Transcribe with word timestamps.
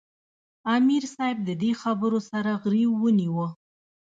"امیر 0.75 1.03
صېب 1.13 1.37
د 1.47 1.49
دې 1.61 1.71
خبرو 1.81 2.19
سره 2.29 2.51
غرېو 2.63 2.91
ونیوۀ 3.01 3.47
ـ 3.51 3.55